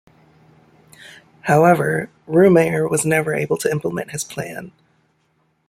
However, 1.41 2.09
Ruemayr 2.27 2.89
was 2.89 3.05
never 3.05 3.35
able 3.35 3.55
to 3.57 3.69
implement 3.69 4.09
his 4.13 4.23
plan. 4.23 4.71